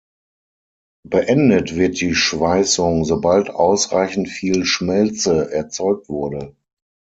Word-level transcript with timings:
Beendet 1.07 1.75
wird 1.75 2.01
die 2.01 2.15
Schweißung 2.15 3.05
sobald 3.05 3.51
ausreichend 3.51 4.29
viel 4.29 4.65
Schmelze 4.65 5.51
erzeugt 5.53 6.09
wurde. 6.09 6.55